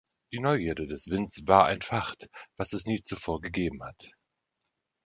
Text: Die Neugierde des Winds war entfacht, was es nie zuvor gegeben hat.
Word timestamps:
Die 0.31 0.39
Neugierde 0.39 0.87
des 0.87 1.11
Winds 1.11 1.43
war 1.45 1.69
entfacht, 1.71 2.27
was 2.57 2.73
es 2.73 2.87
nie 2.87 3.03
zuvor 3.03 3.39
gegeben 3.39 3.83
hat. 3.83 4.09